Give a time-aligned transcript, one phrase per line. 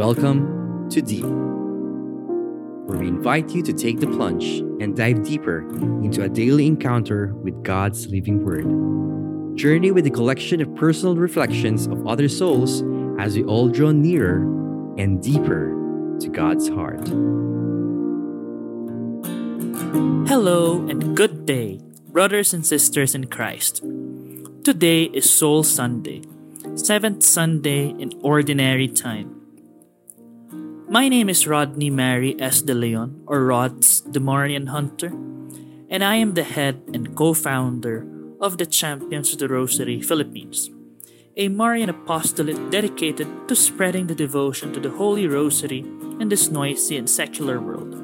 [0.00, 5.68] Welcome to D, where we invite you to take the plunge and dive deeper
[6.02, 9.58] into a daily encounter with God's living Word.
[9.58, 12.82] Journey with a collection of personal reflections of other souls
[13.18, 14.40] as we all draw nearer
[14.96, 15.76] and deeper
[16.18, 17.06] to God's heart.
[20.26, 23.84] Hello and good day, brothers and sisters in Christ.
[24.64, 26.22] Today is Soul Sunday,
[26.74, 29.39] seventh Sunday in Ordinary Time.
[30.90, 32.62] My name is Rodney Mary S.
[32.62, 35.14] De Leon, or Rods, the Marian Hunter,
[35.88, 38.04] and I am the head and co founder
[38.40, 40.68] of the Champions of the Rosary Philippines,
[41.36, 45.86] a Marian apostolate dedicated to spreading the devotion to the Holy Rosary
[46.18, 47.94] in this noisy and secular world.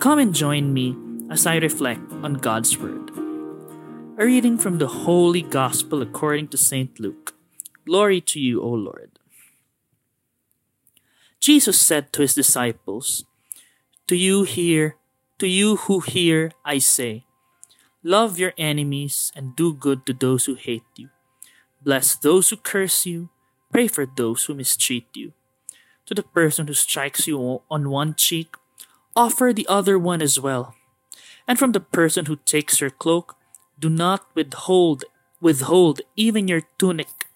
[0.00, 0.98] Come and join me
[1.30, 3.14] as I reflect on God's Word.
[4.18, 6.98] A reading from the Holy Gospel according to St.
[6.98, 7.36] Luke.
[7.86, 9.11] Glory to you, O Lord.
[11.42, 13.26] Jesus said to his disciples,
[14.06, 14.94] To you hear,
[15.40, 17.26] to you who hear, I say,
[18.04, 21.10] Love your enemies and do good to those who hate you.
[21.82, 23.28] Bless those who curse you,
[23.72, 25.32] pray for those who mistreat you.
[26.06, 28.54] To the person who strikes you on one cheek,
[29.16, 30.76] offer the other one as well.
[31.48, 33.36] And from the person who takes your cloak,
[33.80, 35.02] do not withhold
[35.40, 37.26] withhold even your tunic.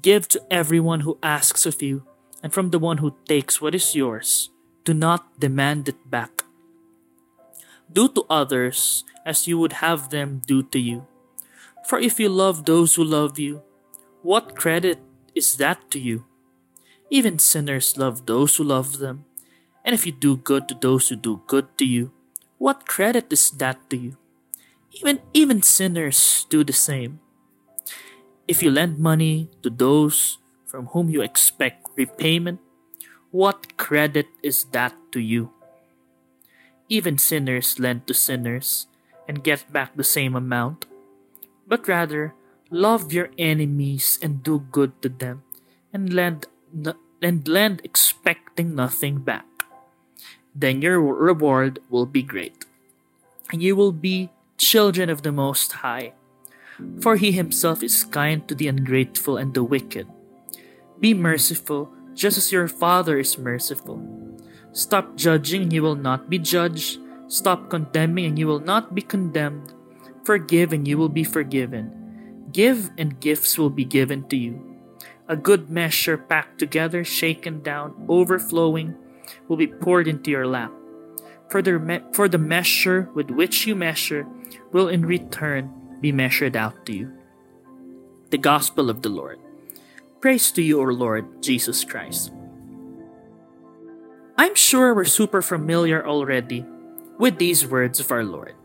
[0.00, 2.08] Give to everyone who asks of you
[2.44, 4.50] and from the one who takes what is yours,
[4.84, 6.44] do not demand it back.
[7.90, 11.06] Do to others as you would have them do to you.
[11.88, 13.62] For if you love those who love you,
[14.20, 15.00] what credit
[15.34, 16.26] is that to you?
[17.08, 19.24] Even sinners love those who love them.
[19.82, 22.12] And if you do good to those who do good to you,
[22.58, 24.16] what credit is that to you?
[24.92, 27.20] Even even sinners do the same.
[28.46, 32.60] If you lend money to those from whom you expect repayment,
[33.30, 35.50] what credit is that to you?
[36.88, 38.86] Even sinners lend to sinners
[39.26, 40.86] and get back the same amount.
[41.66, 42.34] But rather,
[42.70, 45.42] love your enemies and do good to them,
[45.92, 46.46] and lend,
[47.22, 49.46] and lend expecting nothing back.
[50.54, 52.64] Then your reward will be great,
[53.50, 56.12] and you will be children of the Most High.
[57.00, 60.06] For he himself is kind to the ungrateful and the wicked.
[61.00, 64.00] Be merciful, just as your Father is merciful.
[64.72, 66.98] Stop judging, and you will not be judged.
[67.28, 69.72] Stop condemning, and you will not be condemned.
[70.24, 71.90] Forgive, and you will be forgiven.
[72.52, 74.58] Give, and gifts will be given to you.
[75.28, 78.94] A good measure packed together, shaken down, overflowing,
[79.48, 80.70] will be poured into your lap.
[81.50, 84.26] For the, me- for the measure with which you measure
[84.72, 87.12] will in return be measured out to you.
[88.30, 89.38] The Gospel of the Lord.
[90.24, 92.32] Praise to you, O Lord Jesus Christ.
[94.40, 96.64] I'm sure we're super familiar already
[97.18, 98.56] with these words of our Lord.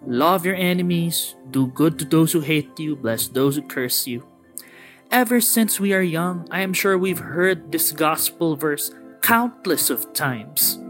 [0.00, 4.24] Love your enemies, do good to those who hate you, bless those who curse you.
[5.10, 8.90] Ever since we are young, I am sure we've heard this gospel verse
[9.20, 10.80] countless of times.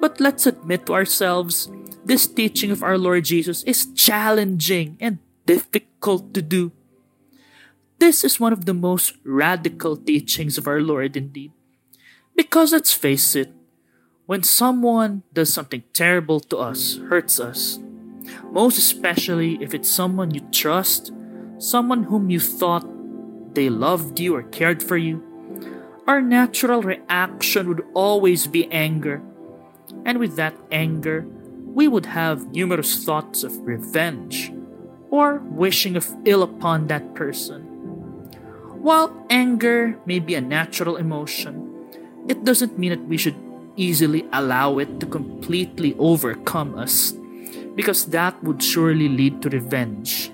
[0.00, 1.70] But let's admit to ourselves,
[2.04, 6.72] this teaching of our Lord Jesus is challenging and difficult to do.
[7.98, 11.52] This is one of the most radical teachings of our Lord indeed.
[12.36, 13.52] Because let's face it,
[14.26, 17.78] when someone does something terrible to us, hurts us,
[18.50, 21.12] most especially if it's someone you trust,
[21.58, 22.86] someone whom you thought
[23.54, 25.22] they loved you or cared for you,
[26.06, 29.22] our natural reaction would always be anger.
[30.04, 31.26] And with that anger,
[31.64, 34.52] we would have numerous thoughts of revenge
[35.10, 37.73] or wishing of ill upon that person.
[38.84, 41.72] While anger may be a natural emotion,
[42.28, 43.34] it doesn't mean that we should
[43.76, 47.16] easily allow it to completely overcome us,
[47.80, 50.28] because that would surely lead to revenge,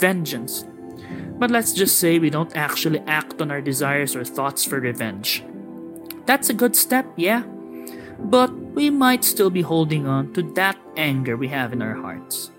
[0.00, 0.64] vengeance.
[1.36, 5.44] But let's just say we don't actually act on our desires or thoughts for revenge.
[6.24, 7.44] That's a good step, yeah.
[8.18, 12.50] But we might still be holding on to that anger we have in our hearts.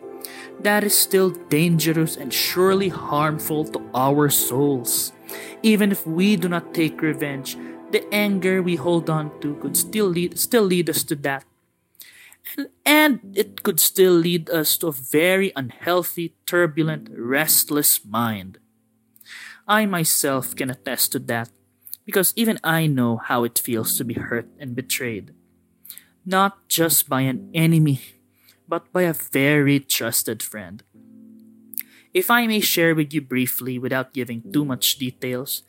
[0.60, 5.14] That is still dangerous and surely harmful to our souls.
[5.64, 7.58] Even if we do not take revenge,
[7.92, 11.46] the anger we hold on to could still lead still lead us to that.
[12.58, 18.58] And, and it could still lead us to a very unhealthy, turbulent, restless mind.
[19.68, 21.50] I myself can attest to that,
[22.06, 25.34] because even I know how it feels to be hurt and betrayed.
[26.26, 28.02] Not just by an enemy,
[28.68, 30.84] but by a very trusted friend.
[32.14, 35.64] If I may share with you briefly without giving too much details,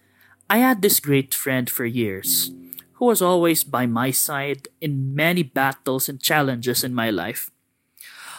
[0.50, 2.50] I had this great friend for years,
[2.94, 7.50] who was always by my side in many battles and challenges in my life.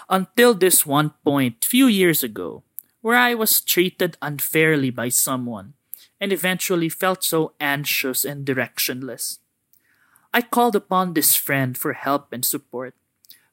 [0.10, 2.64] Until this one point, few years ago,
[3.00, 5.74] where I was treated unfairly by someone
[6.20, 9.40] and eventually felt so anxious and directionless.
[10.34, 12.96] I called upon this friend for help and support,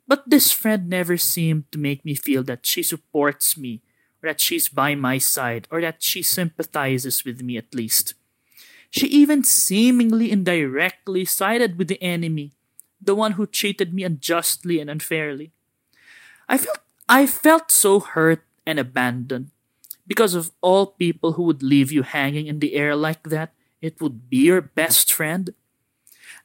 [0.08, 3.82] but this friend never seemed to make me feel that she supports me,
[4.22, 8.14] or that she's by my side, or that she sympathizes with me at least.
[8.90, 12.52] She even seemingly indirectly sided with the enemy,
[13.00, 15.52] the one who treated me unjustly and unfairly.
[16.48, 19.50] I felt I felt so hurt and abandoned
[20.06, 23.54] because of all people who would leave you hanging in the air like that.
[23.80, 25.50] It would be your best friend.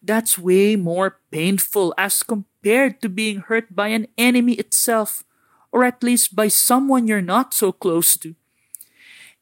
[0.01, 5.23] That's way more painful as compared to being hurt by an enemy itself,
[5.71, 8.35] or at least by someone you're not so close to.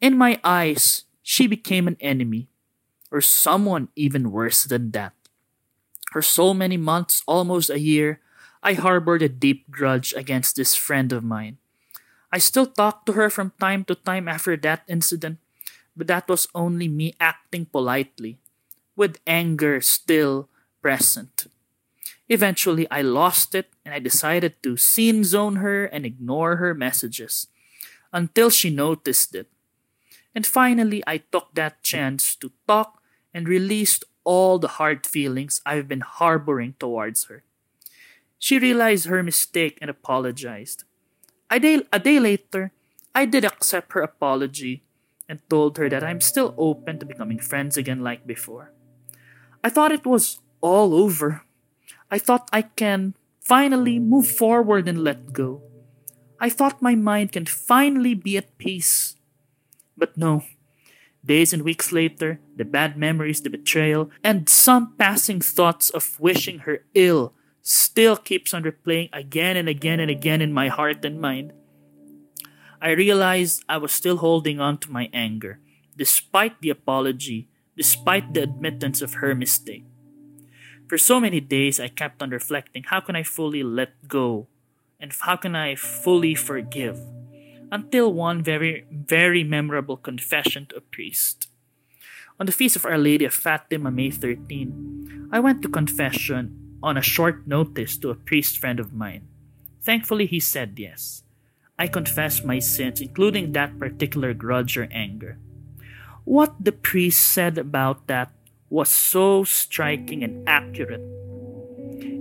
[0.01, 2.49] In my eyes, she became an enemy,
[3.11, 5.13] or someone even worse than that.
[6.11, 8.19] For so many months, almost a year,
[8.61, 11.57] I harbored a deep grudge against this friend of mine.
[12.31, 15.39] I still talked to her from time to time after that incident,
[15.95, 18.39] but that was only me acting politely,
[18.95, 20.49] with anger still
[20.81, 21.47] present.
[22.29, 27.47] Eventually, I lost it and I decided to seen zone her and ignore her messages
[28.11, 29.47] until she noticed it.
[30.33, 33.01] And finally, I took that chance to talk
[33.33, 37.43] and released all the hard feelings I've been harboring towards her.
[38.39, 40.83] She realized her mistake and apologized.
[41.49, 42.71] A day, a day later,
[43.13, 44.83] I did accept her apology
[45.29, 48.71] and told her that I'm still open to becoming friends again like before.
[49.63, 51.43] I thought it was all over.
[52.13, 55.65] I thought I can finally move forward and let go.
[56.39, 59.17] I thought my mind can finally be at peace.
[59.97, 60.45] But no.
[61.25, 66.69] Days and weeks later, the bad memories, the betrayal, and some passing thoughts of wishing
[66.69, 67.33] her ill
[67.63, 71.51] still keeps on replaying again and again and again in my heart and mind.
[72.79, 75.61] I realized I was still holding on to my anger,
[75.97, 79.85] despite the apology, despite the admittance of her mistake.
[80.93, 84.45] For so many days, I kept on reflecting how can I fully let go
[84.99, 87.01] and how can I fully forgive?
[87.71, 91.49] Until one very, very memorable confession to a priest.
[92.39, 96.95] On the feast of Our Lady of Fatima, May 13, I went to confession on
[96.95, 99.25] a short notice to a priest friend of mine.
[99.81, 101.23] Thankfully, he said yes.
[101.79, 105.39] I confessed my sins, including that particular grudge or anger.
[106.23, 108.29] What the priest said about that
[108.73, 111.05] was so striking and accurate.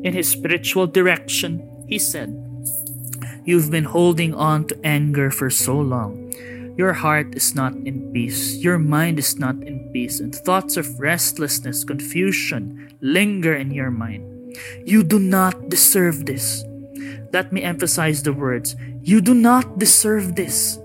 [0.05, 2.29] In his spiritual direction, he said,
[3.47, 6.31] You've been holding on to anger for so long.
[6.77, 8.57] Your heart is not in peace.
[8.61, 10.21] Your mind is not in peace.
[10.21, 14.55] And thoughts of restlessness, confusion linger in your mind.
[14.85, 16.65] You do not deserve this.
[17.33, 20.79] Let me emphasize the words You do not deserve this.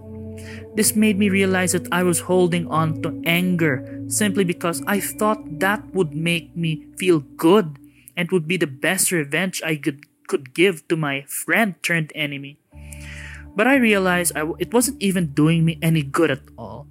[0.76, 5.60] This made me realize that I was holding on to anger simply because I thought
[5.60, 7.78] that would make me feel good
[8.16, 12.60] and would be the best revenge I could, could give to my friend turned enemy.
[13.56, 16.88] But I realized I, it wasn't even doing me any good at all.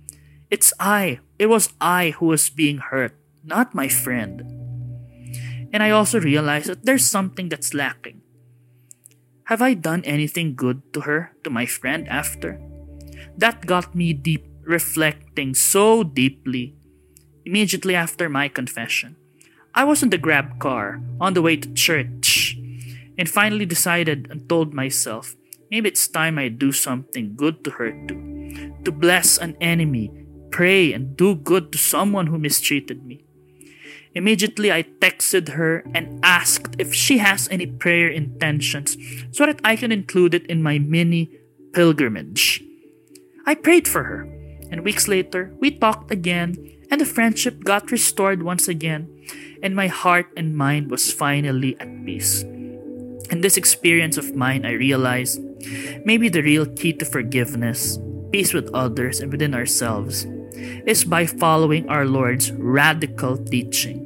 [0.51, 4.43] It's I, it was I who was being hurt, not my friend.
[5.73, 8.23] And I also realized that there's something that's lacking.
[9.45, 12.61] Have I done anything good to her, to my friend after?
[13.37, 16.75] That got me deep, reflecting so deeply.
[17.47, 19.15] Immediately after my confession,
[19.73, 22.59] I was in the grab car on the way to church
[23.17, 25.37] and finally decided and told myself
[25.71, 28.75] maybe it's time I do something good to her too.
[28.83, 30.11] To bless an enemy,
[30.51, 33.23] pray, and do good to someone who mistreated me.
[34.13, 38.97] Immediately, I texted her and asked if she has any prayer intentions
[39.31, 41.31] so that I can include it in my mini
[41.73, 42.65] pilgrimage.
[43.47, 44.23] I prayed for her,
[44.73, 46.57] and weeks later, we talked again,
[46.91, 49.09] and the friendship got restored once again,
[49.63, 52.43] and my heart and mind was finally at peace.
[53.31, 55.41] In this experience of mine, I realized
[56.05, 57.99] maybe the real key to forgiveness,
[58.31, 60.27] peace with others, and within ourselves
[60.87, 64.03] is by following our Lord's radical teaching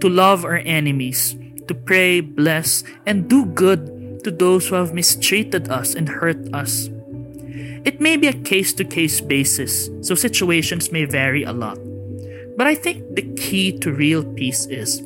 [0.00, 1.36] to love our enemies,
[1.68, 6.88] to pray, bless, and do good to those who have mistreated us and hurt us
[7.84, 11.78] it may be a case to case basis, so situations may vary a lot.
[12.56, 15.00] But I think the key to real peace is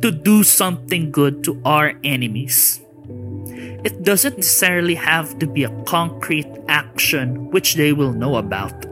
[0.00, 2.80] to do something good to our enemies.
[3.84, 8.86] It doesn't necessarily have to be a concrete action which they will know about.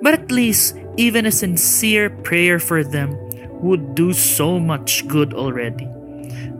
[0.00, 3.16] But at least, even a sincere prayer for them
[3.60, 5.86] would do so much good already.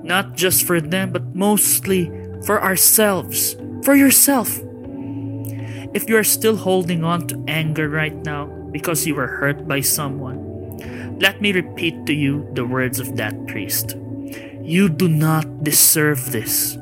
[0.02, 2.10] Not just for them, but mostly
[2.44, 4.60] for ourselves, for yourself.
[5.94, 9.80] If you are still holding on to anger right now because you were hurt by
[9.80, 13.96] someone, let me repeat to you the words of that priest.
[14.62, 16.78] You do not deserve this.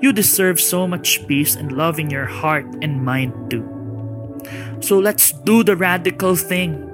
[0.00, 3.66] You deserve so much peace and love in your heart and mind too.
[4.80, 6.84] So let's do the radical thing.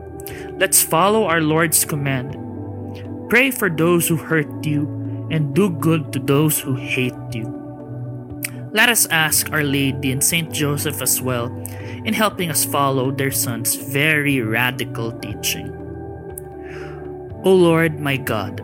[0.59, 2.39] Let's follow our Lord's command.
[3.29, 4.87] Pray for those who hurt you
[5.31, 7.51] and do good to those who hate you.
[8.73, 11.49] Let us ask Our Lady and Saint Joseph as well
[12.05, 15.73] in helping us follow their son's very radical teaching.
[17.45, 18.61] O Lord my God,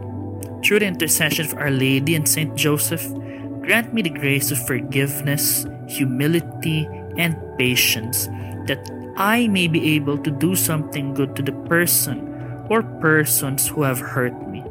[0.65, 3.05] through the intercession of Our Lady and Saint Joseph,
[3.61, 8.27] grant me the grace of forgiveness, humility, and patience
[8.67, 8.81] that
[9.17, 12.25] I may be able to do something good to the person
[12.71, 14.65] or persons who have hurt me.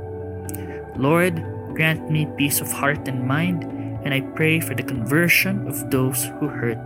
[0.95, 1.37] Lord,
[1.75, 3.63] grant me peace of heart and mind,
[4.03, 6.79] and I pray for the conversion of those who hurt.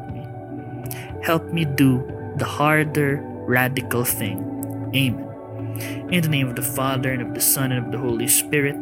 [1.23, 2.03] Help me do
[2.37, 4.43] the harder, radical thing.
[4.93, 5.29] Amen.
[6.11, 8.75] In the name of the Father, and of the Son, and of the Holy Spirit.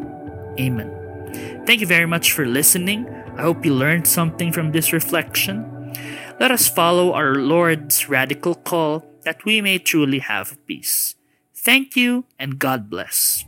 [0.60, 1.63] Amen.
[1.65, 3.07] Thank you very much for listening.
[3.38, 5.93] I hope you learned something from this reflection.
[6.39, 11.15] Let us follow our Lord's radical call that we may truly have peace.
[11.53, 13.45] Thank you and God bless.